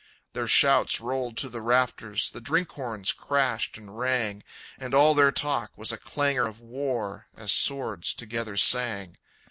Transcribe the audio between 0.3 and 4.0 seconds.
Their shouts rolled to the rafters, The drink horns crashed and